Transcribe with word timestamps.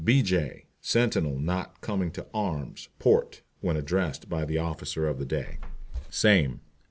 BEJAY. 0.03 0.65
Sentinel 0.81 1.37
not 1.37 1.79
coming 1.79 2.09
to 2.09 2.25
"Arms, 2.33 2.89
Port," 2.97 3.43
when 3.59 3.77
addressed 3.77 4.27
by 4.27 4.45
the 4.45 4.57
officer 4.57 5.07
of 5.07 5.19
the 5.19 5.27
day. 5.27 5.59
SAME. 6.09 6.59